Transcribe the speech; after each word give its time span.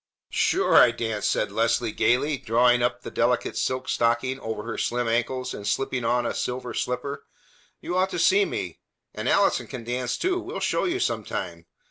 "Sure 0.33 0.75
I 0.77 0.89
dance!" 0.89 1.27
said 1.27 1.51
Leslie 1.51 1.91
gayly, 1.91 2.39
drawing 2.39 2.81
up 2.81 3.03
the 3.03 3.11
delicate 3.11 3.55
silk 3.55 3.87
stocking 3.87 4.39
over 4.39 4.63
her 4.63 4.75
slim 4.75 5.07
ankles 5.07 5.53
and 5.53 5.67
slipping 5.67 6.03
on 6.03 6.25
a 6.25 6.33
silver 6.33 6.73
slipper. 6.73 7.23
"You 7.81 7.95
ought 7.95 8.09
to 8.09 8.17
see 8.17 8.43
me. 8.43 8.79
And 9.13 9.29
Allison 9.29 9.67
can 9.67 9.83
dance, 9.83 10.17
too. 10.17 10.39
We'll 10.39 10.59
show 10.59 10.85
you 10.85 10.99
sometime. 10.99 11.67